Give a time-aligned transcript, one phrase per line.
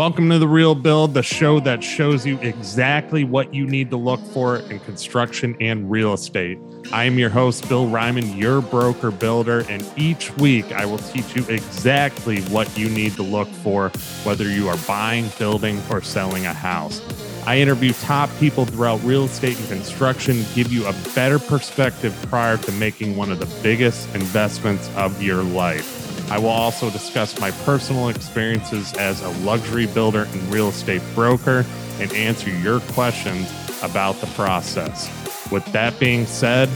[0.00, 3.98] Welcome to The Real Build, the show that shows you exactly what you need to
[3.98, 6.58] look for in construction and real estate.
[6.90, 11.36] I am your host, Bill Reiman, your broker builder, and each week I will teach
[11.36, 13.90] you exactly what you need to look for,
[14.22, 17.02] whether you are buying, building, or selling a house.
[17.44, 22.56] I interview top people throughout real estate and construction, give you a better perspective prior
[22.56, 25.99] to making one of the biggest investments of your life.
[26.30, 31.66] I will also discuss my personal experiences as a luxury builder and real estate broker
[31.98, 33.52] and answer your questions
[33.82, 35.10] about the process.
[35.50, 36.68] With that being said,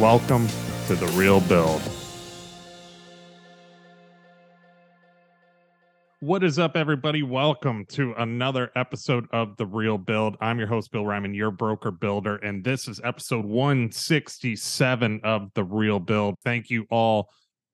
[0.00, 0.48] welcome
[0.86, 1.82] to The Real Build.
[6.20, 7.22] What is up, everybody?
[7.22, 10.38] Welcome to another episode of The Real Build.
[10.40, 15.64] I'm your host, Bill Reiman, your broker builder, and this is episode 167 of The
[15.64, 16.36] Real Build.
[16.42, 17.28] Thank you all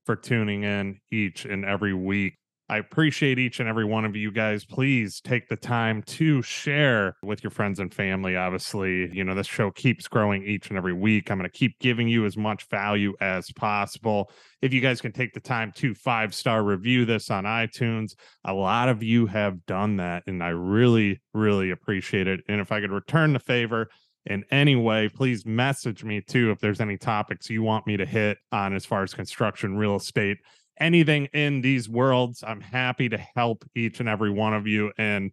[0.05, 2.35] for tuning in each and every week.
[2.73, 4.65] I appreciate each and every one of you guys.
[4.65, 8.35] Please take the time to share with your friends and family.
[8.35, 11.31] Obviously, you know, this show keeps growing each and every week.
[11.31, 14.31] I'm going to keep giving you as much value as possible.
[14.63, 18.13] If you guys can take the time to five star review this on iTunes,
[18.47, 20.23] a lot of you have done that.
[20.27, 22.41] And I really, really appreciate it.
[22.49, 23.91] And if I could return the favor,
[24.27, 28.07] in any way, please message me too if there's any topics you want me to
[28.07, 30.39] hit on as far as construction, real estate,
[30.79, 32.45] anything in these worlds.
[32.47, 34.93] I'm happy to help each and every one of you.
[34.97, 35.33] And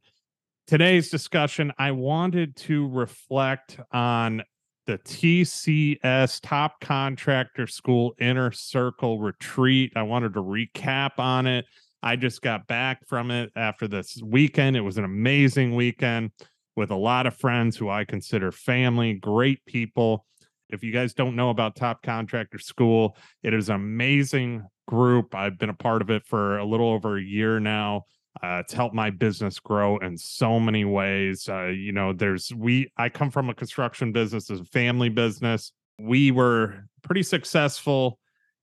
[0.65, 4.43] today's discussion, I wanted to reflect on
[4.87, 9.93] the TCS Top Contractor School Inner Circle Retreat.
[9.95, 11.65] I wanted to recap on it.
[12.01, 14.75] I just got back from it after this weekend.
[14.75, 16.31] It was an amazing weekend
[16.79, 20.25] with a lot of friends who I consider family, great people.
[20.69, 25.35] If you guys don't know about Top Contractor School, it is an amazing group.
[25.35, 28.05] I've been a part of it for a little over a year now.
[28.41, 31.49] Uh, it's helped my business grow in so many ways.
[31.49, 32.89] Uh, you know, there's we.
[32.95, 35.73] I come from a construction business, as a family business.
[35.99, 38.19] We were pretty successful,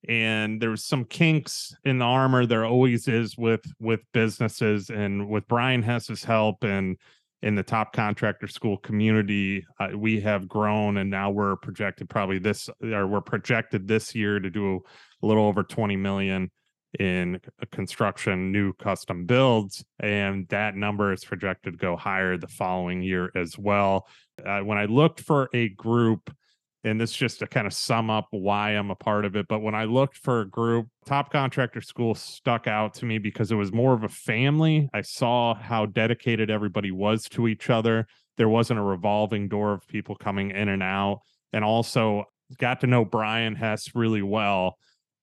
[0.09, 2.47] and there was some kinks in the armor.
[2.47, 6.97] There always is with with businesses, and with Brian Hess's help and
[7.42, 12.38] in the top contractor school community uh, we have grown and now we're projected probably
[12.38, 14.80] this or we're projected this year to do
[15.22, 16.50] a little over 20 million
[16.98, 17.38] in
[17.72, 23.30] construction new custom builds and that number is projected to go higher the following year
[23.34, 24.06] as well.
[24.44, 26.34] Uh, when i looked for a group
[26.86, 29.47] and this just to kind of sum up why I'm a part of it.
[29.48, 33.50] But when I looked for a group, Top Contractor School stuck out to me because
[33.50, 34.88] it was more of a family.
[34.94, 38.06] I saw how dedicated everybody was to each other.
[38.36, 41.22] There wasn't a revolving door of people coming in and out.
[41.52, 42.24] And also
[42.58, 44.78] got to know Brian Hess really well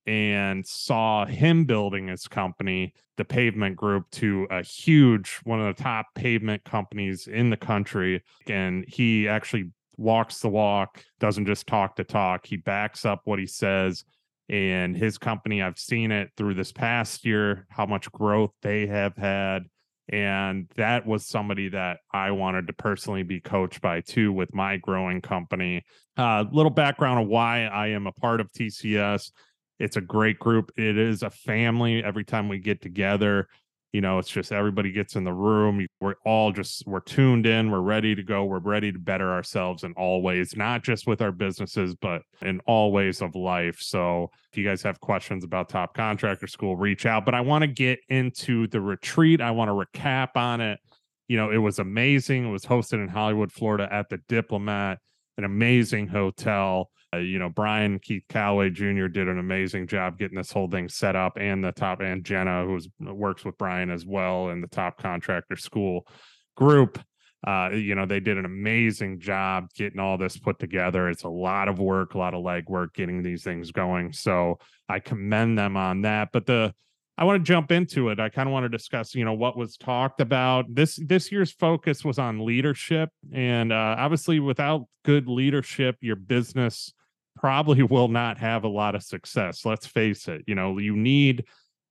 [0.06, 5.81] and saw him building his company, the Pavement Group, to a huge one of the
[5.81, 8.22] top pavement companies in the country.
[8.47, 12.46] And he actually walks the walk, doesn't just talk to talk.
[12.46, 14.04] He backs up what he says.
[14.50, 19.16] And his company, I've seen it through this past year, how much growth they have
[19.16, 19.64] had.
[20.09, 24.78] And that was somebody that I wanted to personally be coached by too with my
[24.78, 25.84] growing company.
[26.18, 29.31] A uh, little background of why I am a part of TCS.
[29.80, 30.72] It's a great group.
[30.78, 32.04] It is a family.
[32.04, 33.48] Every time we get together,
[33.94, 37.72] you know it's just everybody gets in the room we're all just we're tuned in
[37.72, 41.22] we're ready to go we're ready to better ourselves in all ways not just with
[41.22, 43.80] our businesses but in all ways of life.
[43.80, 47.24] So if you guys have questions about top contractor school reach out.
[47.24, 50.80] But i want to get into the retreat i want to recap on it.
[51.28, 54.98] You know it was amazing it was hosted in hollywood florida at the diplomat
[55.38, 59.07] an amazing hotel you know, Brian Keith Callaway Jr.
[59.07, 62.66] did an amazing job getting this whole thing set up, and the top and Jenna,
[62.66, 62.79] who
[63.13, 66.07] works with Brian as well, in the top contractor school
[66.56, 67.00] group.
[67.46, 71.09] Uh, you know, they did an amazing job getting all this put together.
[71.09, 74.13] It's a lot of work, a lot of legwork getting these things going.
[74.13, 76.30] So I commend them on that.
[76.31, 76.74] But the
[77.18, 78.19] I want to jump into it.
[78.19, 80.66] I kind of want to discuss, you know, what was talked about.
[80.74, 86.92] This this year's focus was on leadership, and uh, obviously, without good leadership, your business
[87.35, 89.65] probably will not have a lot of success.
[89.65, 90.44] Let's face it.
[90.47, 91.45] You know, you need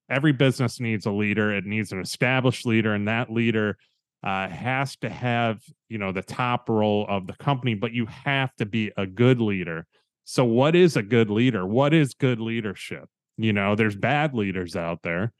[0.09, 1.51] every business needs a leader.
[1.51, 3.77] It needs an established leader, and that leader
[4.23, 7.73] uh, has to have you know the top role of the company.
[7.73, 9.85] But you have to be a good leader.
[10.25, 11.65] So, what is a good leader?
[11.65, 13.09] What is good leadership?
[13.37, 15.33] You know, there's bad leaders out there,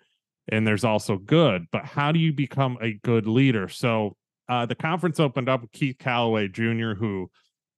[0.49, 1.67] and there's also good.
[1.71, 3.69] But how do you become a good leader?
[3.69, 4.17] So,
[4.49, 7.29] uh, the conference opened up with Keith Callaway Jr., who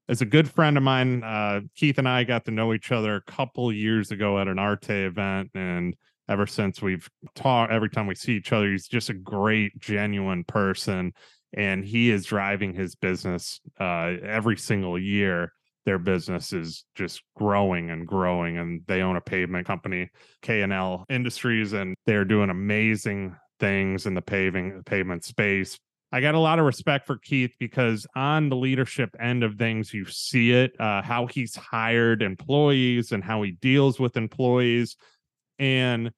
[0.08, 1.24] is a good friend of mine.
[1.24, 4.60] Uh, Keith and I got to know each other a couple years ago at an
[4.60, 5.96] Arte event, and
[6.30, 7.72] ever since we've talked.
[7.72, 11.14] Every time we see each other, he's just a great, genuine person,
[11.54, 15.52] and he is driving his business uh, every single year.
[15.86, 20.10] Their business is just growing and growing, and they own a pavement company,
[20.42, 25.80] K&L Industries, and they're doing amazing things in the paving pavement space
[26.12, 29.94] I got a lot of respect for Keith because on the leadership end of things,
[29.94, 34.96] you see it, uh, how he's hired employees and how he deals with employees.
[35.60, 36.12] And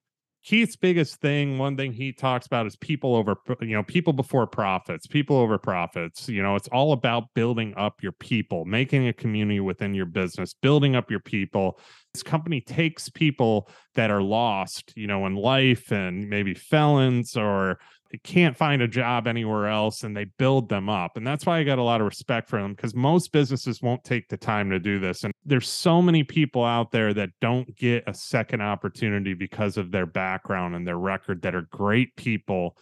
[0.44, 4.46] Keith's biggest thing, one thing he talks about is people over, you know, people before
[4.46, 6.28] profits, people over profits.
[6.28, 10.54] You know, it's all about building up your people, making a community within your business,
[10.54, 11.78] building up your people.
[12.14, 17.78] This company takes people that are lost, you know, in life and maybe felons or
[18.16, 21.16] can't find a job anywhere else and they build them up.
[21.16, 24.02] And that's why I got a lot of respect for them because most businesses won't
[24.02, 25.24] take the time to do this.
[25.24, 29.90] And there's so many people out there that don't get a second opportunity because of
[29.90, 32.76] their background and their record that are great people.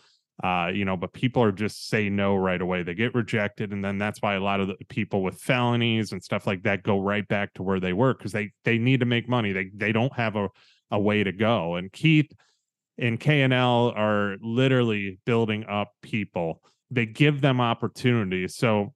[0.45, 2.83] Uh, you know, but people are just say no right away.
[2.83, 6.23] They get rejected, and then that's why a lot of the people with felonies and
[6.23, 9.07] stuff like that go right back to where they were because they they need to
[9.07, 9.53] make money.
[9.53, 10.49] They they don't have a
[10.91, 11.77] a way to go.
[11.77, 12.31] And Keith
[12.99, 16.63] and K&L are literally building up people.
[16.91, 18.57] They give them opportunities.
[18.57, 18.95] So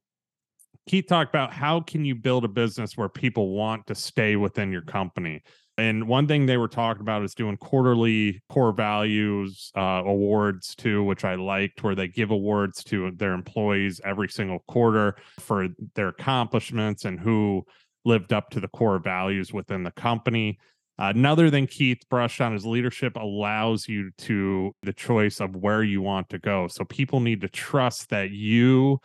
[0.87, 4.73] Keith talked about how can you build a business where people want to stay within
[4.73, 5.43] your company.
[5.79, 11.05] And one thing they were talking about is doing quarterly core values uh, awards too,
[11.05, 16.09] which I liked, where they give awards to their employees every single quarter for their
[16.09, 17.65] accomplishments and who
[18.05, 20.59] lived up to the core values within the company.
[21.01, 26.03] Another thing Keith brushed on his leadership allows you to the choice of where you
[26.03, 26.69] want to go.
[26.69, 29.01] So people need to trust that you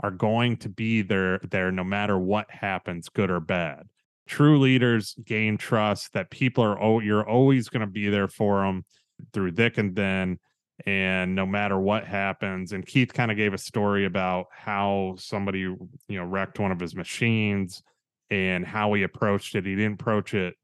[0.00, 3.84] are going to be there there no matter what happens, good or bad.
[4.26, 8.62] True leaders gain trust that people are oh you're always going to be there for
[8.62, 8.84] them
[9.32, 10.40] through thick and thin
[10.84, 15.60] and no matter what happens and keith kind of gave a story about how somebody
[15.60, 17.82] you know wrecked one of his machines
[18.30, 20.54] and how he approached it he didn't approach it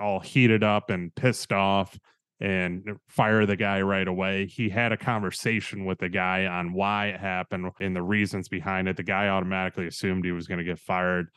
[0.00, 1.98] all heated up and pissed off
[2.40, 4.46] and fire the guy right away.
[4.46, 8.88] He had a conversation with the guy on why it happened and the reasons behind
[8.88, 8.96] it.
[8.96, 11.28] The guy automatically assumed he was going to get fired,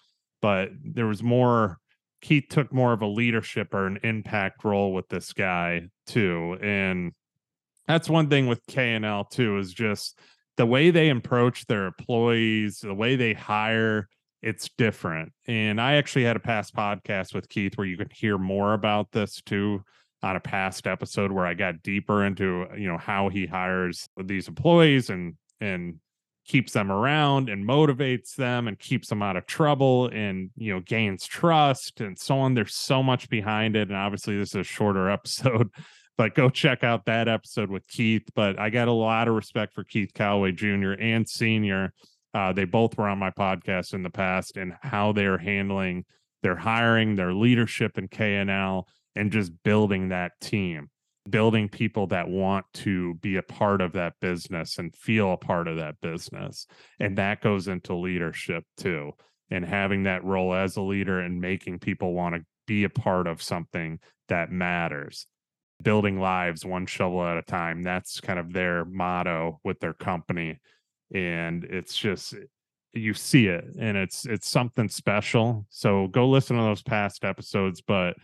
[0.42, 1.78] but there was more.
[2.20, 7.12] Keith took more of a leadership or an impact role with this guy too, and
[7.88, 10.20] that's one thing with K&L too is just
[10.58, 14.10] the way they approach their employees, the way they hire
[14.48, 15.34] it's different.
[15.46, 19.12] And I actually had a past podcast with Keith where you can hear more about
[19.12, 19.84] this too
[20.24, 24.08] on a past episode where I got deeper into, uh, you know, how he hires
[24.18, 25.96] these employees and and
[26.46, 30.80] keeps them around and motivates them and keeps them out of trouble and you know
[30.80, 34.64] gains trust and so on there's so much behind it and obviously this is a
[34.64, 35.70] shorter episode
[36.18, 39.74] but go check out that episode with Keith but I got a lot of respect
[39.74, 40.94] for Keith Callaway Jr.
[40.94, 41.92] and senior
[42.38, 46.06] uh, they both were on my podcast in the past and how they're handling
[46.44, 50.92] their hiring, their leadership in K&L, and just building that team,
[51.28, 55.68] building people that want to be a part of that business and feel a part
[55.68, 56.68] of that business.
[57.00, 59.14] And that goes into leadership too,
[59.50, 63.26] and having that role as a leader and making people want to be a part
[63.26, 63.98] of something
[64.30, 65.26] that matters.
[65.82, 67.82] Building lives one shovel at a time.
[67.82, 70.60] That's kind of their motto with their company
[71.14, 72.34] and it's just
[72.94, 77.82] you see it and it's it's something special so go listen to those past episodes
[77.82, 78.16] but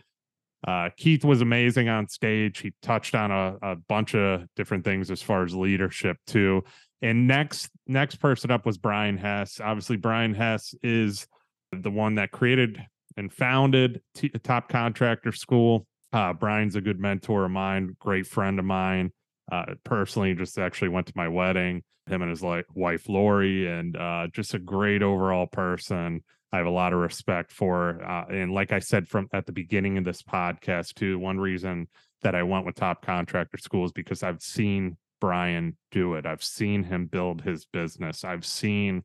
[0.66, 5.10] uh, keith was amazing on stage he touched on a, a bunch of different things
[5.10, 6.62] as far as leadership too
[7.02, 11.26] and next next person up was brian hess obviously brian hess is
[11.72, 12.82] the one that created
[13.16, 18.58] and founded T- top contractor school uh, brian's a good mentor of mine great friend
[18.58, 19.12] of mine
[19.50, 23.96] uh, personally just actually went to my wedding him and his like wife lori and
[23.96, 26.22] uh, just a great overall person.
[26.52, 29.52] I have a lot of respect for uh, and like i said from at the
[29.52, 31.88] beginning of this podcast too one reason
[32.22, 36.26] that i went with top contractor school is because i've seen brian do it.
[36.26, 38.24] I've seen him build his business.
[38.24, 39.04] I've seen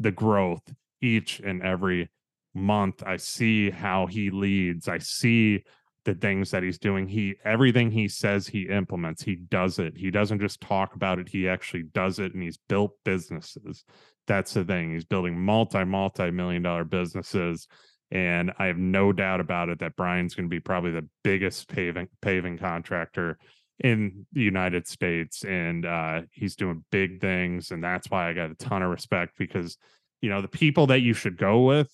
[0.00, 0.62] the growth
[1.00, 2.10] each and every
[2.52, 3.04] month.
[3.06, 4.88] I see how he leads.
[4.88, 5.62] I see
[6.06, 7.06] the things that he's doing.
[7.06, 9.22] He everything he says he implements.
[9.22, 9.98] He does it.
[9.98, 11.28] He doesn't just talk about it.
[11.28, 13.84] He actually does it and he's built businesses.
[14.26, 14.94] That's the thing.
[14.94, 17.68] He's building multi multi million dollar businesses
[18.10, 21.68] and i have no doubt about it that brian's going to be probably the biggest
[21.68, 23.36] paving paving contractor
[23.82, 28.50] in the united states and uh, he's doing big things and that's why i got
[28.50, 29.76] a ton of respect because
[30.20, 31.90] you know the people that you should go with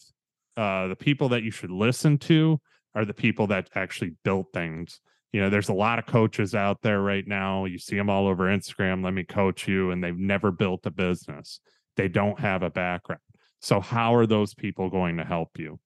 [0.56, 2.60] uh, the people that you should listen to
[2.94, 5.00] are the people that actually built things
[5.32, 7.64] you know, there's a lot of coaches out there right now.
[7.64, 9.02] You see them all over Instagram.
[9.02, 9.90] Let me coach you.
[9.90, 11.60] And they've never built a business,
[11.96, 13.20] they don't have a background.
[13.60, 15.80] So, how are those people going to help you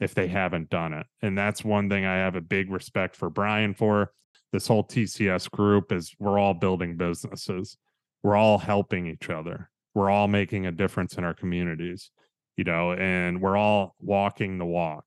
[0.00, 1.06] if they haven't done it?
[1.22, 4.12] And that's one thing I have a big respect for Brian for.
[4.52, 7.76] This whole TCS group is we're all building businesses,
[8.22, 12.10] we're all helping each other, we're all making a difference in our communities,
[12.56, 15.06] you know, and we're all walking the walk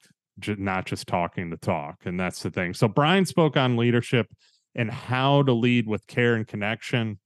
[0.58, 1.98] not just talking the talk.
[2.06, 2.74] And that's the thing.
[2.74, 4.28] So Brian spoke on leadership
[4.76, 7.20] and how to lead with care and connection.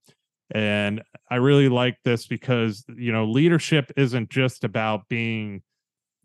[0.53, 5.61] And I really like this because, you know, leadership isn't just about being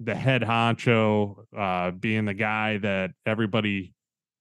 [0.00, 3.94] the head honcho, uh, being the guy that everybody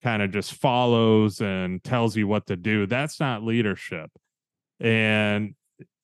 [0.03, 2.85] kind of just follows and tells you what to do.
[2.85, 4.11] That's not leadership.
[4.79, 5.55] And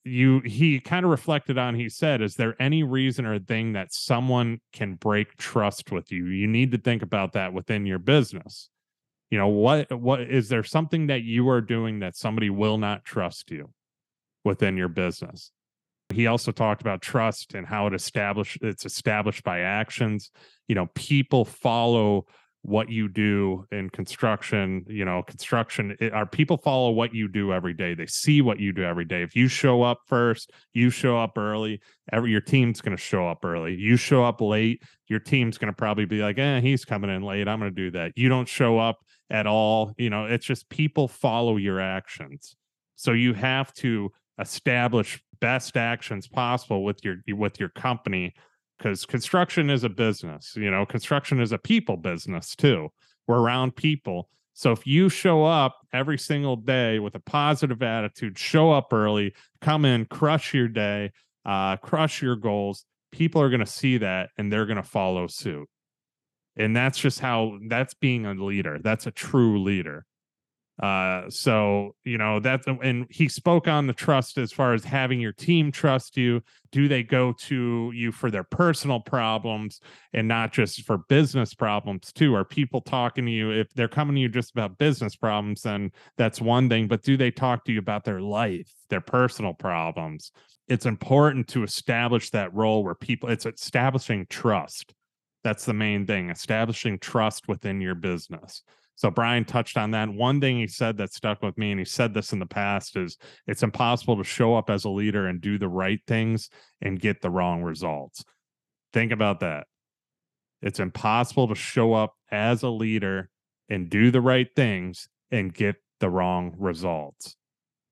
[0.03, 3.93] you he kind of reflected on he said is there any reason or thing that
[3.93, 6.25] someone can break trust with you?
[6.25, 8.69] You need to think about that within your business.
[9.29, 13.05] You know what what is there something that you are doing that somebody will not
[13.05, 13.69] trust you
[14.43, 15.51] within your business?
[16.11, 20.31] He also talked about trust and how it established it's established by actions.
[20.67, 22.25] You know people follow
[22.63, 27.51] what you do in construction you know construction it, our people follow what you do
[27.51, 27.95] every day.
[27.95, 29.23] They see what you do every day.
[29.23, 33.27] If you show up first you show up early every your team's going to show
[33.27, 33.75] up early.
[33.75, 37.23] You show up late your team's going to probably be like eh he's coming in
[37.23, 37.47] late.
[37.47, 38.11] I'm going to do that.
[38.15, 38.99] You don't show up
[39.29, 42.55] at all you know it's just people follow your actions.
[42.95, 48.33] So you have to establish best actions possible with your with your company
[48.81, 50.55] because construction is a business.
[50.55, 52.89] You know, construction is a people business too.
[53.27, 54.29] We're around people.
[54.53, 59.33] So if you show up every single day with a positive attitude, show up early,
[59.61, 61.11] come in, crush your day,
[61.45, 65.27] uh, crush your goals, people are going to see that and they're going to follow
[65.27, 65.69] suit.
[66.57, 68.79] And that's just how that's being a leader.
[68.83, 70.05] That's a true leader.
[70.81, 75.19] Uh, so you know that, and he spoke on the trust as far as having
[75.19, 76.41] your team trust you.
[76.71, 79.79] Do they go to you for their personal problems
[80.13, 82.33] and not just for business problems too?
[82.33, 85.61] Are people talking to you if they're coming to you just about business problems?
[85.61, 86.87] Then that's one thing.
[86.87, 90.31] But do they talk to you about their life, their personal problems?
[90.67, 93.29] It's important to establish that role where people.
[93.29, 94.95] It's establishing trust.
[95.43, 96.31] That's the main thing.
[96.31, 98.63] Establishing trust within your business
[99.01, 100.13] so Brian touched on that.
[100.13, 102.95] One thing he said that stuck with me, and he said this in the past,
[102.95, 103.17] is
[103.47, 106.51] it's impossible to show up as a leader and do the right things
[106.83, 108.23] and get the wrong results.
[108.93, 109.65] Think about that.
[110.61, 113.31] It's impossible to show up as a leader
[113.69, 117.35] and do the right things and get the wrong results.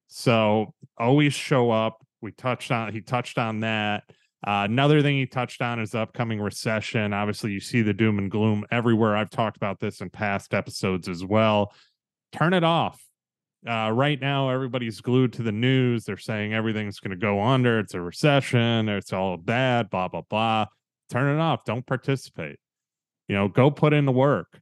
[0.09, 2.05] So always show up.
[2.21, 4.03] We touched on, he touched on that.
[4.45, 7.13] Uh, another thing he touched on is the upcoming recession.
[7.13, 9.15] Obviously, you see the doom and gloom everywhere.
[9.15, 11.73] I've talked about this in past episodes as well.
[12.31, 13.03] Turn it off.
[13.67, 16.05] Uh, right now, everybody's glued to the news.
[16.05, 17.79] They're saying everything's going to go under.
[17.79, 18.87] It's a recession.
[18.87, 19.89] It's all bad.
[19.89, 20.67] Blah blah blah.
[21.09, 21.65] Turn it off.
[21.65, 22.57] Don't participate.
[23.27, 24.61] You know, go put in the work.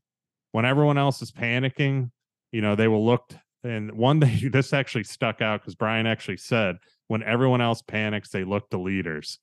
[0.54, 2.10] When everyone else is panicking,
[2.52, 3.32] you know they will look.
[3.64, 8.30] And one thing this actually stuck out because Brian actually said, when everyone else panics,
[8.30, 9.38] they look to leaders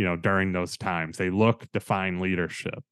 [0.00, 1.18] you know, during those times.
[1.18, 2.82] They look define leadership.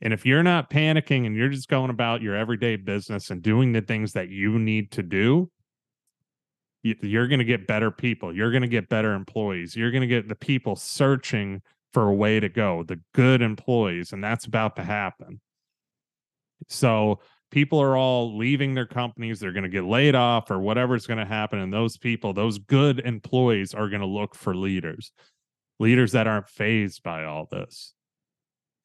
[0.00, 3.70] And if you're not panicking and you're just going about your everyday business and doing
[3.70, 5.52] the things that you need to do,
[6.82, 8.34] you're going to get better people.
[8.34, 9.76] You're going to get better employees.
[9.76, 14.12] You're going to get the people searching for a way to go, the good employees.
[14.12, 15.40] And that's about to happen.
[16.66, 17.20] So
[17.52, 19.38] people are all leaving their companies.
[19.38, 21.60] They're going to get laid off or whatever's going to happen.
[21.60, 25.12] And those people, those good employees, are going to look for leaders
[25.78, 27.94] leaders that aren't phased by all this.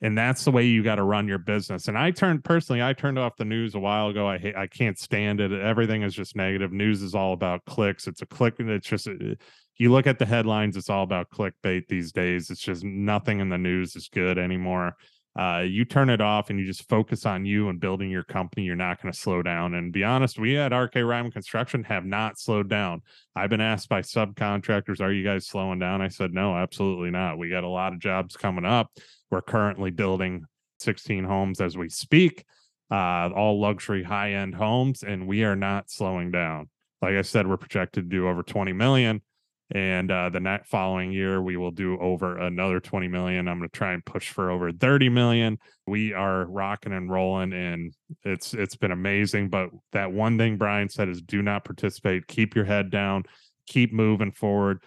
[0.02, 1.88] And that's the way you got to run your business.
[1.88, 4.28] And I turned personally, I turned off the news a while ago.
[4.28, 5.52] I hate, I can't stand it.
[5.52, 6.72] Everything is just negative.
[6.72, 8.08] News is all about clicks.
[8.08, 8.56] It's a click.
[8.60, 9.36] It's just, uh,
[9.78, 12.52] you look at the headlines, it's all about clickbait these days.
[12.52, 14.96] It's just nothing in the news is good anymore
[15.38, 18.66] uh, you turn it off and you just focus on you and building your company,
[18.66, 19.76] you're not going to slow down.
[19.76, 23.04] And be honest, we at RK Reiman Construction have not slowed down.
[23.36, 27.38] I've been asked by subcontractors, "Are you guys slowing down?" I said, "No, absolutely not.
[27.38, 28.92] We got a lot of jobs coming up.
[29.30, 30.46] We're currently building
[30.80, 32.44] 16 homes as we speak,
[32.90, 36.70] uh, all luxury, high end homes, and we are not slowing down.
[37.02, 39.22] Like I said, we're projected to do over 20 million
[39.72, 43.48] and uh, the next following year we will do over another 20 million.
[43.48, 45.58] I'm going to try and push for over 30 million.
[45.86, 47.94] We are rocking and rolling and
[48.24, 52.28] it's it's been amazing but that one thing brian said is do not participate.
[52.28, 53.24] Keep your head down.
[53.68, 54.84] Keep moving forward.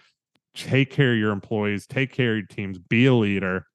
[0.55, 1.85] Take care of your employees.
[1.85, 2.79] Take care of your teams.
[2.79, 3.67] Be a leader.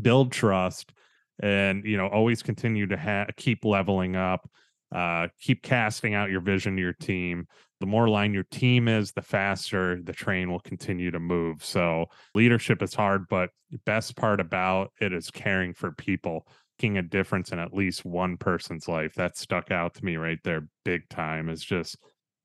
[0.00, 0.92] Build trust.
[1.40, 4.48] And you know always continue to ha- keep leveling up.
[4.92, 7.46] Uh, keep casting out your vision to your team.
[7.80, 11.64] The more line your team is, the faster the train will continue to move.
[11.64, 16.46] So leadership is hard, but the best part about it is caring for people,
[16.78, 19.14] making a difference in at least one person's life.
[19.14, 21.48] That stuck out to me right there, big time.
[21.48, 21.96] Is just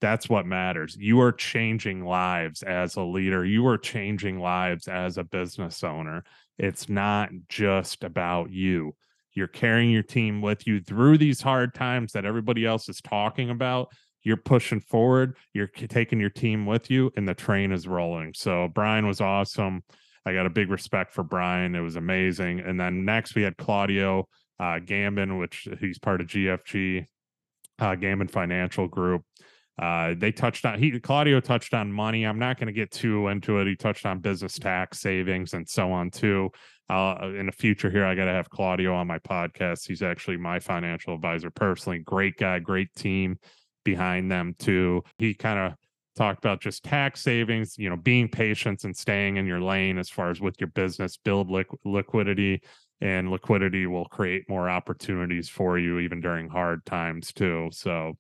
[0.02, 0.96] that's what matters.
[0.98, 3.46] You are changing lives as a leader.
[3.46, 6.24] You are changing lives as a business owner.
[6.58, 8.96] It's not just about you.
[9.34, 13.50] You're carrying your team with you through these hard times that everybody else is talking
[13.50, 13.90] about.
[14.24, 18.34] You're pushing forward, you're taking your team with you, and the train is rolling.
[18.36, 19.84] So, Brian was awesome.
[20.26, 21.76] I got a big respect for Brian.
[21.76, 22.60] It was amazing.
[22.60, 24.28] And then next, we had Claudio
[24.60, 27.06] uh, Gambin, which he's part of GFG,
[27.80, 29.24] uh, Gambin Financial Group.
[29.82, 32.26] Uh, they touched on he Claudio touched on money.
[32.26, 33.68] I'm not going to get too into it.
[33.68, 36.50] He touched on business tax savings and so on too.
[36.90, 39.88] Uh, in the future here, I got to have Claudio on my podcast.
[39.88, 42.00] He's actually my financial advisor personally.
[42.00, 43.38] Great guy, great team
[43.84, 45.04] behind them too.
[45.18, 45.74] He kind of
[46.16, 50.10] talked about just tax savings, you know, being patient and staying in your lane as
[50.10, 52.62] far as with your business, build liqu- liquidity
[53.02, 57.70] and liquidity will create more opportunities for you even during hard times too.
[57.72, 58.14] So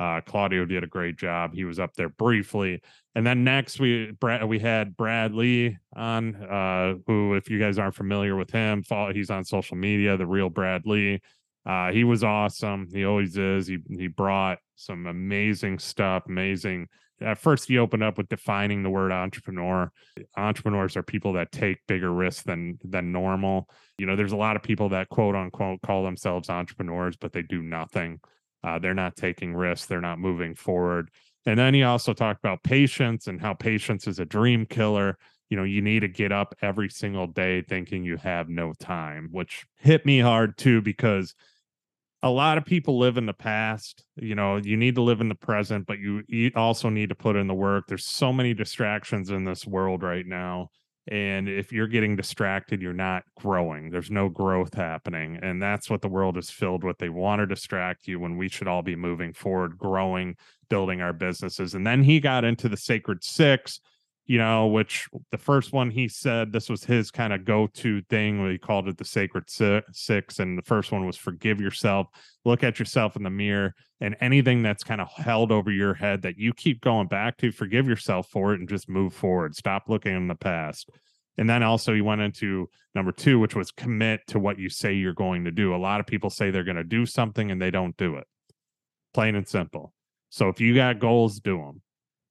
[0.00, 1.54] uh, Claudio did a great job.
[1.54, 2.82] He was up there briefly,
[3.14, 7.78] and then next we Brad, we had Brad Lea on, uh, who, if you guys
[7.78, 11.20] aren't familiar with him, follow, he's on social media, the real Brad Lea.
[11.64, 12.88] Uh, he was awesome.
[12.92, 13.68] He always is.
[13.68, 16.24] He he brought some amazing stuff.
[16.28, 16.88] Amazing.
[17.20, 19.90] At first, he opened up with defining the word entrepreneur.
[20.36, 23.68] Entrepreneurs are people that take bigger risks than than normal.
[23.98, 27.42] You know, there's a lot of people that quote unquote call themselves entrepreneurs, but they
[27.42, 28.20] do nothing.
[28.64, 29.86] Uh, they're not taking risks.
[29.86, 31.10] They're not moving forward.
[31.46, 35.18] And then he also talked about patience and how patience is a dream killer.
[35.50, 39.28] You know, you need to get up every single day thinking you have no time,
[39.30, 41.34] which hit me hard too, because
[42.24, 44.04] a lot of people live in the past.
[44.16, 47.36] You know, you need to live in the present, but you also need to put
[47.36, 47.84] in the work.
[47.86, 50.70] There's so many distractions in this world right now
[51.06, 53.90] and if you're getting distracted, you're not growing.
[53.90, 55.38] There's no growth happening.
[55.42, 56.96] And that's what the world is filled with.
[56.98, 60.36] They want to distract you when we should all be moving forward, growing,
[60.70, 61.74] building our businesses.
[61.74, 63.80] And then he got into the sacred six,
[64.26, 68.00] you know, which the first one he said this was his kind of go to
[68.08, 68.50] thing.
[68.50, 70.38] He called it the sacred six.
[70.38, 72.06] And the first one was forgive yourself,
[72.44, 76.22] look at yourself in the mirror, and anything that's kind of held over your head
[76.22, 79.54] that you keep going back to, forgive yourself for it and just move forward.
[79.54, 80.88] Stop looking in the past.
[81.36, 84.94] And then also he went into number two, which was commit to what you say
[84.94, 85.74] you're going to do.
[85.74, 88.26] A lot of people say they're going to do something and they don't do it.
[89.12, 89.92] Plain and simple.
[90.30, 91.82] So if you got goals, do them.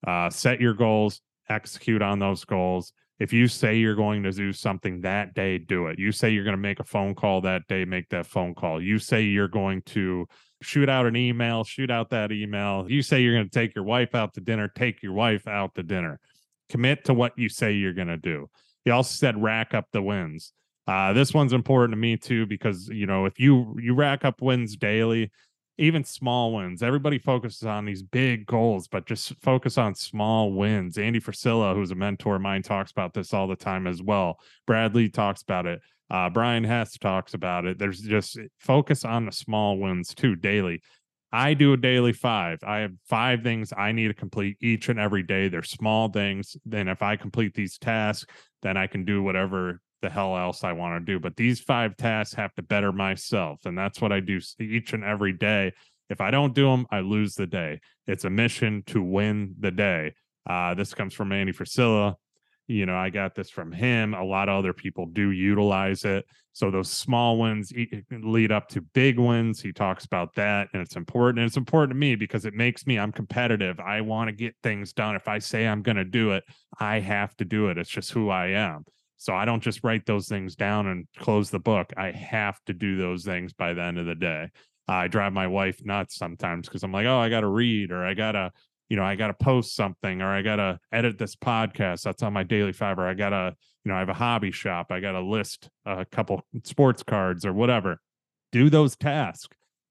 [0.06, 1.22] Uh, set your goals,
[1.54, 2.94] execute on those goals.
[3.20, 6.00] If you say you're going to do something that day, do it.
[6.00, 8.82] You say you're going to make a phone call that day, make that phone call.
[8.82, 10.28] You say you're going to
[10.62, 12.86] shoot out an email, shoot out that email.
[12.90, 15.76] You say you're going to take your wife out to dinner, take your wife out
[15.76, 16.20] to dinner.
[16.70, 18.50] Commit to what you say you're going to do.
[18.84, 20.52] He also said rack up the wins.
[20.88, 24.42] Uh, this one's important to me too because you know if you you rack up
[24.42, 25.32] wins daily,
[25.78, 26.84] even small wins.
[26.84, 30.98] Everybody focuses on these big goals, but just focus on small wins.
[30.98, 34.40] Andy Frisella, who's a mentor of mine, talks about this all the time as well.
[34.68, 35.82] Brad Lea talks about it.
[36.10, 37.80] Uh, Brian Hess talks about it.
[37.80, 40.82] There's just focus on the small wins too daily.
[41.32, 42.60] I do a daily five.
[42.62, 45.48] I have five things I need to complete each and every day.
[45.48, 46.56] They're small things.
[46.64, 48.32] Then if I complete these tasks,
[48.62, 51.20] then I can do whatever the hell else I want to do.
[51.20, 53.62] But these five tasks have to better myself.
[53.66, 55.72] And that's what I do each and every day.
[56.10, 57.80] If I don't do them, I lose the day.
[58.06, 60.14] It's a mission to win the day.
[60.48, 62.16] Uh, this comes from Andy Frisella
[62.68, 64.14] you know, I got this from him.
[64.14, 66.26] A lot of other people do utilize it.
[66.54, 67.74] So those small wins
[68.12, 69.60] lead up to big wins.
[69.60, 71.40] He talks about that, and it's important.
[71.40, 73.80] And it's important to me because it makes me, I'm competitive.
[73.80, 75.16] I want to get things done.
[75.16, 76.44] If I say I'm going to do it,
[76.80, 77.78] I have to do it.
[77.78, 78.86] It's just who I am.
[79.18, 81.94] So I don't just write those things down and close the book.
[81.96, 84.50] I have to do those things by the end of the day.
[84.88, 88.06] I drive my wife nuts sometimes because I'm like, oh, I got to read or
[88.06, 88.52] I got to
[88.94, 92.04] you know, I got to post something or I got to edit this podcast.
[92.04, 93.08] That's on my daily fiber.
[93.08, 94.92] I got to, you know, I have a hobby shop.
[94.92, 98.00] I got to list a couple sports cards or whatever.
[98.52, 99.48] Do those tasks,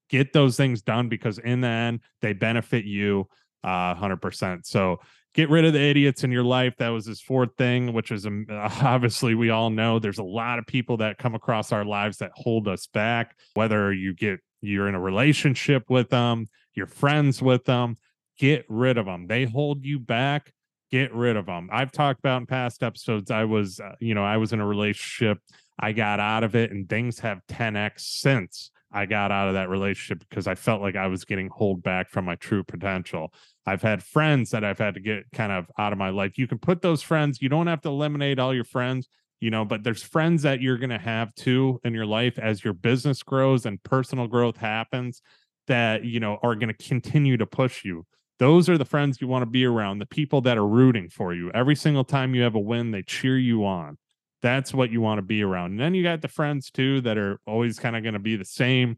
[0.09, 3.27] get those things done because in the end, they benefit you
[3.63, 4.65] uh, 100%.
[4.65, 5.01] So
[5.33, 6.75] get rid of the idiots in your life.
[6.77, 10.59] That was his fourth thing, which is um, obviously we all know there's a lot
[10.59, 14.87] of people that come across our lives that hold us back, whether you get, you're
[14.87, 17.97] in a relationship with them, you're friends with them
[18.37, 19.27] get rid of them.
[19.27, 20.51] They hold you back.
[20.91, 21.69] Get rid of them.
[21.71, 23.31] I've talked about in past episodes.
[23.31, 25.39] I was, uh, you know, I was in a relationship.
[25.79, 29.69] I got out of it, and things have 10x since I got out of that
[29.69, 33.33] relationship because I felt like I was getting hold back from my true potential.
[33.65, 36.37] I've had friends that I've had to get kind of out of my life.
[36.37, 39.07] You can put those friends, you don't have to eliminate all your friends,
[39.39, 42.63] you know, but there's friends that you're going to have too in your life as
[42.63, 45.21] your business grows and personal growth happens
[45.67, 48.05] that, you know, are going to continue to push you.
[48.39, 51.33] Those are the friends you want to be around, the people that are rooting for
[51.33, 51.51] you.
[51.53, 53.97] Every single time you have a win, they cheer you on.
[54.41, 55.71] That's what you want to be around.
[55.71, 58.35] And then you got the friends too that are always kind of going to be
[58.35, 58.97] the same.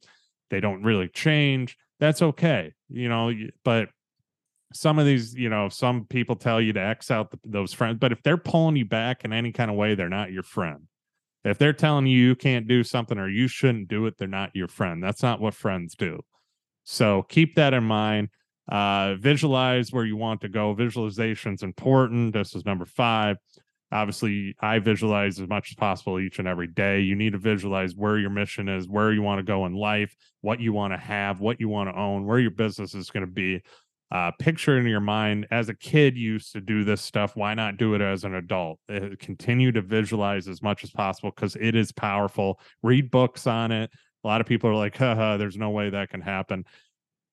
[0.49, 1.77] They don't really change.
[1.99, 3.31] That's okay, you know,
[3.63, 3.89] but
[4.75, 7.97] some of these, you know, some people tell you to X out the, those friends,
[7.99, 10.87] but if they're pulling you back in any kind of way, they're not your friend.
[11.45, 14.51] If they're telling you you can't do something or you shouldn't do it, they're not
[14.53, 15.01] your friend.
[15.01, 16.19] That's not what friends do.
[16.83, 18.29] So keep that in mind.
[18.67, 20.73] Uh, visualize where you want to go.
[20.73, 22.33] Visualization is important.
[22.33, 23.37] This is number five.
[23.91, 27.01] Obviously, I visualize as much as possible each and every day.
[27.01, 30.15] You need to visualize where your mission is, where you want to go in life,
[30.41, 33.25] what you want to have, what you want to own, where your business is going
[33.25, 33.61] to be
[34.11, 37.77] uh, picture in your mind as a kid used to do this stuff why not
[37.77, 38.79] do it as an adult?
[38.87, 43.71] Uh, continue to visualize as much as possible because it is powerful read books on
[43.71, 43.89] it.
[44.23, 46.65] A lot of people are like haha there's no way that can happen.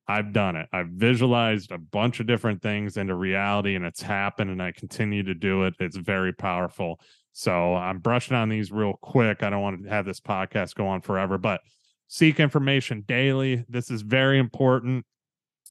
[0.07, 0.67] I've done it.
[0.73, 5.23] I've visualized a bunch of different things into reality and it's happened and i continue
[5.23, 5.75] to do it.
[5.79, 6.99] It's very powerful.
[7.33, 9.43] So i'm brushing on these real quick.
[9.43, 11.61] I don't want to have this podcast go on forever but
[12.07, 13.63] seek information daily.
[13.69, 15.05] This is very important.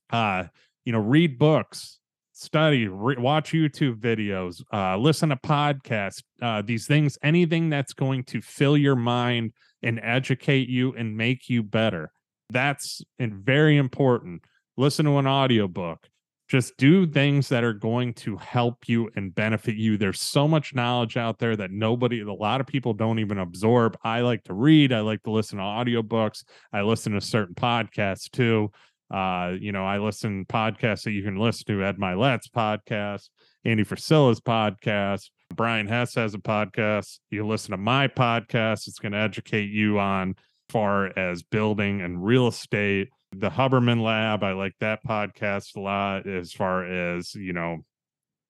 [0.09, 0.45] Uh
[0.85, 1.99] you know, read books,
[2.33, 8.25] study, re- watch YouTube videos, uh, listen to podcasts, uh, these things, anything that's going
[8.25, 12.11] to fill your mind and educate you and make you better.
[12.51, 14.43] That's very important.
[14.77, 16.09] Listen to an audiobook.
[16.49, 19.97] Just do things that are going to help you and benefit you.
[19.97, 23.97] There's so much knowledge out there that nobody, a lot of people don't even absorb.
[24.05, 24.93] I like to read.
[24.93, 26.45] I like to listen to audiobooks.
[26.71, 28.71] I listen to certain podcasts too.
[29.13, 31.85] Uh, you know, I listen podcasts that you can listen to.
[31.85, 33.29] Ed Mylett's podcast,
[33.65, 37.19] Andy Frisella's podcast, Brian Hess has a podcast.
[37.31, 38.89] You listen to my podcast.
[38.89, 40.37] It's going to educate you on
[40.69, 43.11] far as building and real estate.
[43.33, 47.85] The Huberman Lab, I like that podcast a lot as far as, you know,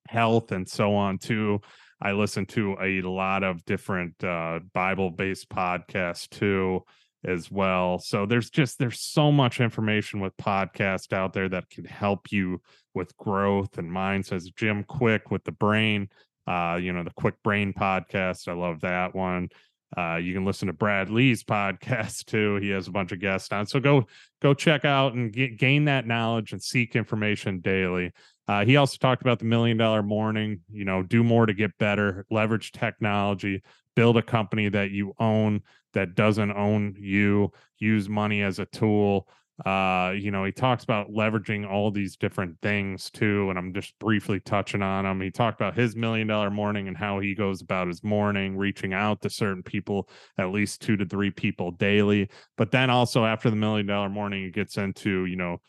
[0.09, 1.61] health and so on too.
[2.01, 6.83] I listen to a lot of different uh, Bible based podcasts too
[7.25, 7.99] as well.
[7.99, 12.61] So there's just there's so much information with podcast out there that can help you
[12.95, 14.55] with growth and mindsets.
[14.55, 16.09] Jim Kwik with the brain,
[16.47, 18.49] uh, you know, the Kwik Brain podcast.
[18.49, 19.49] I love that one.
[19.97, 22.57] Uh, you can listen to Brad Lea's podcast too.
[22.57, 23.67] He has a bunch of guests on.
[23.67, 24.07] So go
[24.41, 28.13] go check out and get, gain that knowledge and seek information daily.
[28.49, 30.61] Uh, he also talked about the million dollar morning.
[30.71, 33.63] You know, do more to get better, leverage technology,
[33.95, 39.29] build a company that you own that doesn't own you use money as a tool
[39.67, 43.97] uh you know he talks about leveraging all these different things too and i'm just
[43.99, 47.61] briefly touching on him he talked about his million dollar morning and how he goes
[47.61, 52.29] about his morning reaching out to certain people at least two to three people daily.
[52.57, 55.61] But then also after the million dollar morning it gets into you know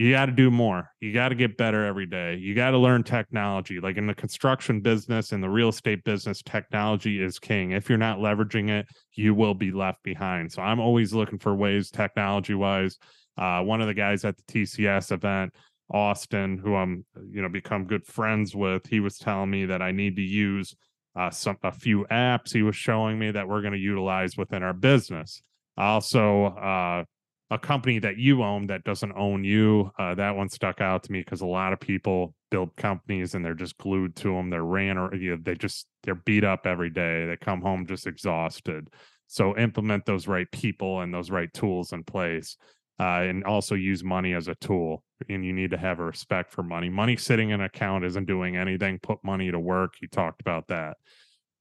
[0.00, 0.90] you got to do more.
[1.00, 2.36] You got to get better every day.
[2.36, 3.80] You got to learn technology.
[3.80, 7.72] Like in the construction business and the real estate business, technology is king.
[7.72, 10.52] If you're not leveraging it, you will be left behind.
[10.52, 12.96] So I'm always looking for ways, technology wise.
[13.36, 15.52] Uh, one of the guys at the TCS event,
[15.92, 19.92] Austin, who I'm, you know, become good friends with, he was telling me that I
[19.92, 20.74] need to use
[21.14, 24.62] uh, some a few apps he was showing me that we're going to utilize within
[24.62, 25.42] our business.
[25.76, 27.04] Also, uh,
[27.50, 29.90] a company that you own that doesn't own you.
[29.98, 33.44] Uh, that one stuck out to me because a lot of people build companies and
[33.44, 34.50] they're just glued to them.
[34.50, 37.26] They're ran or you know, they just they're beat up every day.
[37.26, 38.88] They come home just exhausted.
[39.26, 42.56] So implement those right people and those right tools in place.
[42.98, 45.02] Uh, and also use money as a tool.
[45.28, 46.90] And you need to have a respect for money.
[46.90, 48.98] Money sitting in an account isn't doing anything.
[48.98, 49.94] Put money to work.
[50.02, 50.98] You talked about that.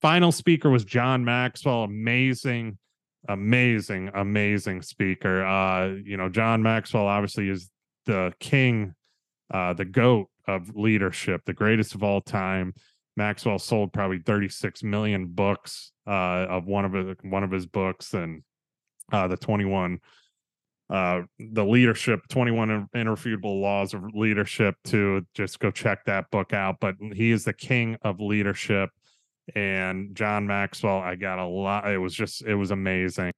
[0.02, 1.84] Final speaker was John Maxwell.
[1.84, 2.78] Amazing
[3.30, 5.46] amazing, amazing speaker.
[5.46, 7.70] Uh, you know, John Maxwell obviously is
[8.06, 8.96] the king,
[9.54, 12.74] uh, the goat of leadership, the greatest of all time.
[13.15, 18.13] Maxwell sold probably 36 million books uh, of one of his one of his books
[18.13, 18.44] and
[19.12, 20.00] uh, the 21
[20.89, 26.78] uh, the leadership 21 irrefutable laws of leadership to just go check that book out
[26.80, 28.89] but he is the king of leadership
[29.56, 31.92] and John Maxwell, I got a lot.
[31.92, 33.32] It was just, it was amazing.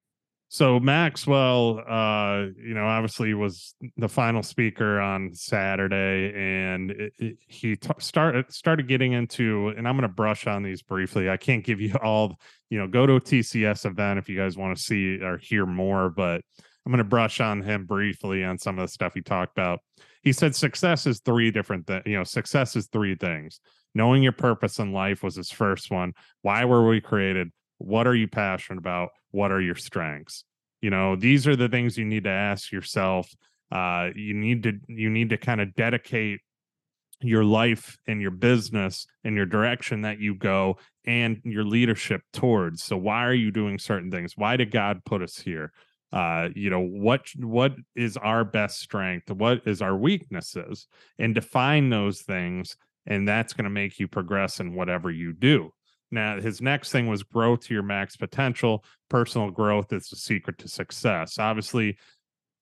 [0.54, 7.38] So Maxwell, uh, you know, obviously was the final speaker on Saturday, and it, it,
[7.48, 9.70] he t- started started getting into.
[9.70, 11.30] And I'm going to brush on these briefly.
[11.30, 12.36] I can't give you all.
[12.70, 15.66] You know, go to a TCS event if you guys want to see or hear
[15.66, 16.10] more.
[16.10, 16.42] But
[16.86, 19.80] I'm going to brush on him briefly on some of the stuff he talked about.
[20.22, 22.04] He said success is three different things.
[22.06, 23.62] You know, success is three things.
[23.94, 26.14] Knowing your purpose in life was his first one.
[26.42, 27.52] Why were we created?
[27.78, 29.10] What are you passionate about?
[29.32, 30.44] What are your strengths?
[30.82, 33.30] You know, these are the things you need to ask yourself.
[33.72, 36.42] Uh, you need to you need to kind of dedicate
[37.24, 42.84] your life and your business and your direction that you go and your leadership towards
[42.84, 45.72] so why are you doing certain things why did god put us here
[46.14, 50.88] uh you know what what is our best strength what is our weaknesses
[51.20, 55.74] and define those things and that's going to make you progress in whatever you do.
[56.12, 60.58] Now his next thing was grow to your max potential personal growth is the secret
[60.60, 61.40] to success.
[61.40, 61.98] Obviously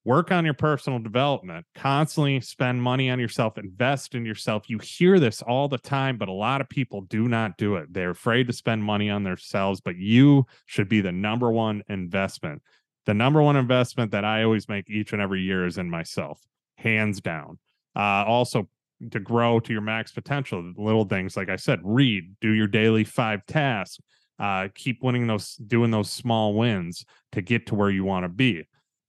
[0.06, 4.70] work on your personal development constantly spend money on yourself invest in yourself.
[4.70, 7.92] You hear this all the time but a lot of people do not do it.
[7.92, 12.62] They're afraid to spend money on themselves but you should be the number one investment.
[13.06, 16.40] The number one investment that i always make each and every year is in myself
[16.78, 17.60] hands down.
[17.96, 18.70] Uh, also
[19.12, 23.04] to grow to your max potential little things like i said read do your daily
[23.04, 24.00] five tasks
[24.40, 28.30] uh, keep winning those doing those small wins to get to where you want to
[28.30, 28.66] be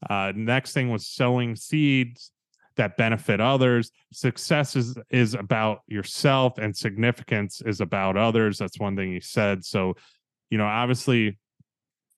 [0.09, 2.33] uh, next thing was sowing seeds
[2.81, 3.93] that benefit others.
[4.13, 8.59] Success is is about yourself, and significance is about others.
[8.59, 9.65] That's one thing he said.
[9.65, 9.97] So,
[10.49, 11.39] you know, obviously,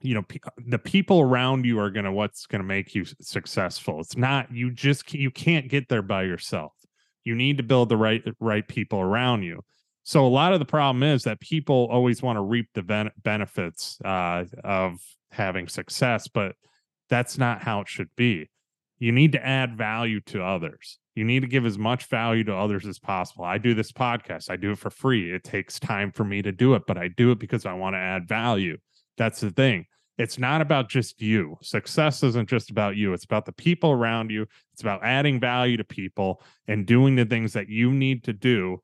[0.01, 0.25] you know,
[0.67, 4.01] the people around you are gonna what's gonna make you successful.
[4.01, 6.73] It's not you just you can't get there by yourself.
[7.25, 9.63] You need to build the right right people around you.
[10.05, 13.13] So a lot of the problem is that people always want to reap the ben-
[13.23, 14.99] benefits uh, of
[15.31, 16.57] having success, but
[17.09, 18.51] that's not how it should be.
[18.99, 20.99] You need to add value to others.
[21.15, 23.45] You need to give as much value to others as possible.
[23.45, 25.33] I do this podcast, I do it for free.
[25.33, 27.95] It takes time for me to do it, but I do it because I want
[27.95, 28.79] to add value.
[29.19, 29.87] That's the thing.
[30.19, 31.57] It's not about just you.
[31.63, 33.13] Success isn't just about you.
[33.13, 34.47] It's about the people around you.
[34.73, 38.83] It's about adding value to people and doing the things that you need to do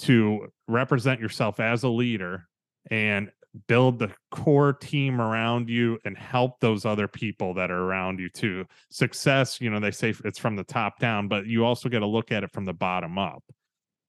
[0.00, 2.48] to represent yourself as a leader
[2.90, 3.30] and
[3.66, 8.28] build the core team around you and help those other people that are around you
[8.28, 8.64] too.
[8.90, 12.06] Success, you know, they say it's from the top down, but you also got to
[12.06, 13.42] look at it from the bottom up.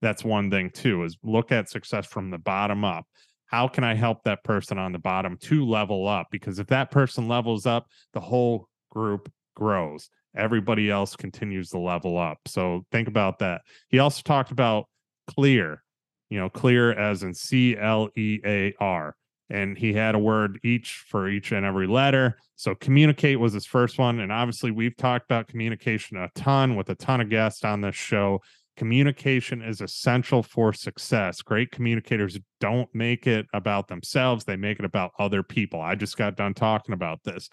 [0.02, 3.06] That's one thing too, is look at success from the bottom up.
[3.52, 6.28] How can I help that person on the bottom to level up?
[6.32, 10.10] Because if that person levels up, the whole group grows.
[10.38, 12.38] Everybody else continues to level up.
[12.48, 13.62] So think about that.
[13.90, 14.86] He also talked about
[15.28, 15.84] clear,
[16.30, 19.18] you know, clear as in C L E A R
[19.50, 22.38] and he had a word each for each and every letter.
[22.56, 24.22] So communicate was his first one.
[24.22, 27.96] And obviously, we've talked about communication a ton with a ton of guests on this
[27.96, 28.40] show.
[28.78, 31.42] Communication is essential for success.
[31.42, 35.82] Great communicators don't make it about themselves, they make it about other people.
[35.82, 37.50] I just got done talking about this.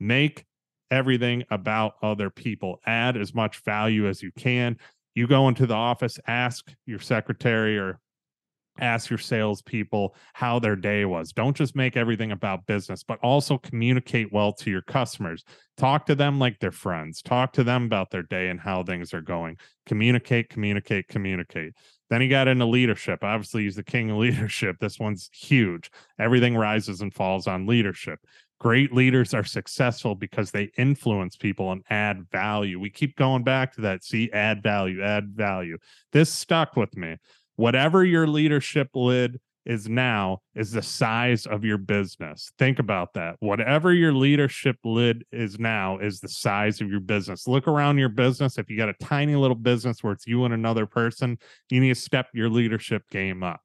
[0.00, 0.44] Make
[0.90, 4.76] everything about other people, add as much value as you can.
[5.14, 7.98] You go into the office, ask your secretary or
[8.78, 11.32] ask your salespeople how their day was.
[11.32, 15.44] Don't just make everything about business, but also communicate well to your customers.
[15.76, 17.22] Talk to them like they're friends.
[17.22, 19.56] Talk to them about their day and how things are going.
[19.86, 21.74] Communicate, communicate, communicate.
[22.10, 23.24] Then he got into leadership.
[23.24, 24.76] Obviously, he's the king of leadership.
[24.80, 25.90] This one's huge.
[26.18, 28.20] Everything rises and falls on leadership.
[28.60, 32.78] Great leaders are successful because they influence people and add value.
[32.80, 34.04] We keep going back to that.
[34.04, 35.76] See, add value, add value.
[36.12, 37.16] This stuck with me
[37.56, 42.52] whatever your leadership lid is now is the size of your business.
[42.58, 43.36] Think about that.
[43.40, 47.48] Whatever your leadership lid is now is the size of your business.
[47.48, 48.58] Look around your business.
[48.58, 51.38] If you got a tiny little business where it's you and another person,
[51.70, 53.60] you need to step your leadership game up.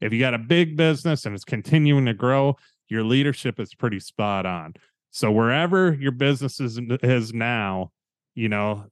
[0.00, 2.56] If you got a big business and it's continuing to grow,
[2.88, 4.74] your leadership is pretty spot on.
[5.10, 7.90] So wherever your business is, is now,
[8.34, 8.84] you know,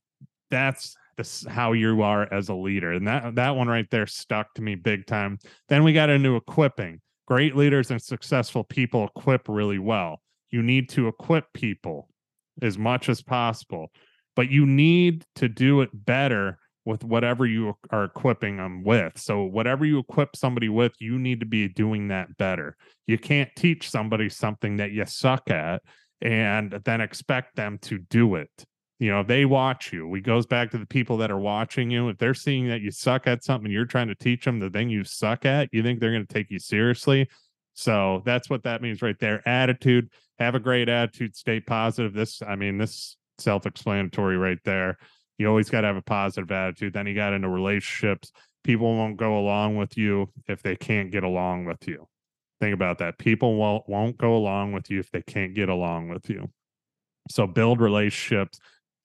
[0.51, 2.93] that's this how you are as a leader.
[2.93, 5.39] And that that one right there stuck to me big time.
[5.69, 7.01] Then we got into equipping.
[7.27, 10.21] Great leaders and successful people equip really well.
[10.51, 12.09] You need to equip people
[12.63, 13.91] as much as possible,
[14.37, 19.19] but you need to do it better with whatever you are equipping them with.
[19.19, 22.77] So whatever you equip somebody with, you need to be doing that better.
[23.09, 25.83] You can't teach somebody something that you suck at
[26.23, 28.65] and then expect them to do it
[28.99, 30.09] you know they watch you.
[30.09, 32.09] We goes back to the people that are watching you.
[32.09, 34.89] If they're seeing that you suck at something you're trying to teach them the thing
[34.89, 37.29] you suck at you think they're going to take you seriously.
[37.75, 39.47] So that's what that means right there.
[39.47, 40.11] Attitude.
[40.39, 41.37] Have a great attitude.
[41.37, 42.13] Stay positive.
[42.13, 44.97] This i mean this self-explanatory right there.
[45.39, 46.95] You always got to have a positive attitude.
[46.95, 48.33] Then you got into relationships.
[48.65, 52.09] People won't go along with you if they can't get along with you.
[52.61, 53.19] Think about that.
[53.19, 56.51] People won't won't go along with you if they can't get along with you.
[57.31, 58.59] So build relationships,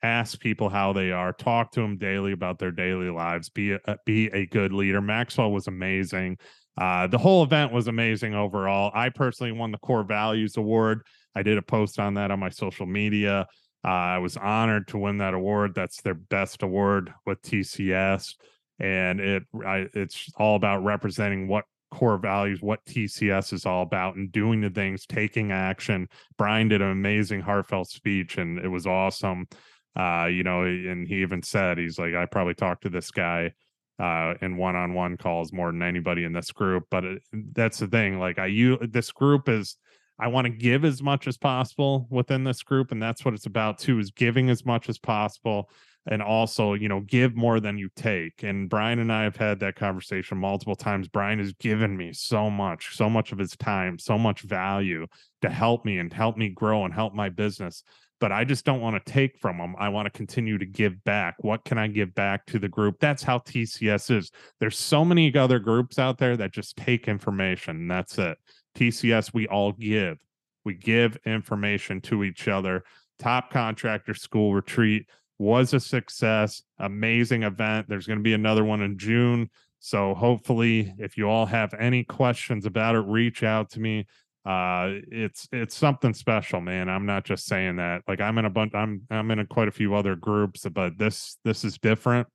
[0.03, 3.97] ask people how they are, talk to them daily about their daily lives, be a,
[4.05, 5.01] be a good leader.
[5.01, 6.37] Maxwell was amazing.
[6.77, 8.91] Uh, the whole event was amazing overall.
[8.93, 11.03] I personally won the Core Values Award.
[11.35, 13.47] I did a post on that on my social media.
[13.83, 15.73] Uh, I was honored to win that award.
[15.75, 18.35] That's their best award with TCS,
[18.79, 24.15] and it I, it's all about representing what core values, what TCS is all about,
[24.15, 26.07] and doing the things, taking action.
[26.37, 29.47] Brian did an amazing, heartfelt speech, and it was awesome.
[29.95, 33.51] Uh, you know, and he even said he's like, I probably talked to this guy
[33.99, 36.85] uh, in one-on-one calls more than anybody in this group.
[36.89, 37.21] But it,
[37.53, 38.19] that's the thing.
[38.19, 39.77] Like I, you, this group is.
[40.19, 43.47] I want to give as much as possible within this group, and that's what it's
[43.47, 43.97] about too.
[43.97, 45.67] Is giving as much as possible
[46.07, 49.59] and also you know give more than you take and brian and i have had
[49.59, 53.99] that conversation multiple times brian has given me so much so much of his time
[53.99, 55.05] so much value
[55.41, 57.83] to help me and help me grow and help my business
[58.21, 59.75] but i just don't want to take from them.
[59.77, 62.97] i want to continue to give back what can i give back to the group
[63.01, 64.31] that's how tcs is
[64.61, 68.37] there's so many other groups out there that just take information And that's it
[68.77, 70.17] tcs we all give
[70.63, 72.83] we give information to each other
[73.19, 75.05] top contractor school retreat
[75.41, 77.89] was a success, amazing event.
[77.89, 79.49] There's going to be another one in June.
[79.79, 84.05] So hopefully, if you all have any questions about it, reach out to me.
[84.43, 86.89] Uh, it's it's something special, man.
[86.89, 88.01] I'm not just saying that.
[88.07, 88.73] Like I'm in a bunch.
[88.73, 92.27] I'm I'm in a quite a few other groups, but this this is different.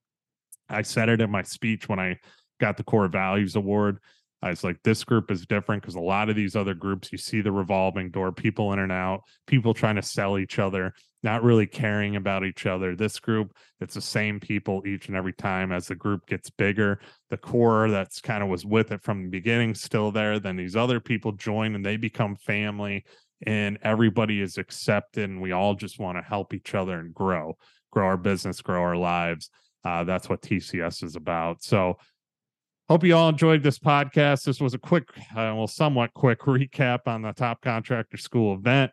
[0.68, 2.18] I said it in my speech when I
[2.60, 3.98] got the Core Values Award.
[4.42, 7.18] I was like, this group is different because a lot of these other groups, you
[7.18, 11.42] see the revolving door, people in and out, people trying to sell each other, not
[11.42, 12.94] really caring about each other.
[12.94, 17.00] This group, it's the same people each and every time as the group gets bigger.
[17.30, 20.38] The core that's kind of was with it from the beginning, still there.
[20.38, 23.04] Then these other people join and they become family,
[23.46, 25.30] and everybody is accepted.
[25.30, 27.56] And we all just want to help each other and grow,
[27.90, 29.50] grow our business, grow our lives.
[29.82, 31.62] Uh, that's what TCS is about.
[31.62, 31.96] So,
[32.88, 34.44] Hope you all enjoyed this podcast.
[34.44, 38.92] This was a quick, uh, well, somewhat quick recap on the Top Contractor School event.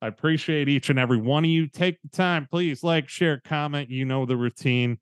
[0.00, 1.66] I appreciate each and every one of you.
[1.66, 3.90] Take the time, please like, share, comment.
[3.90, 4.98] You know the routine.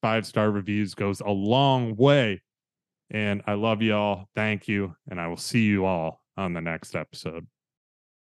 [0.00, 2.42] Five star reviews goes a long way.
[3.10, 4.28] And I love you all.
[4.36, 4.94] Thank you.
[5.10, 7.46] And I will see you all on the next episode.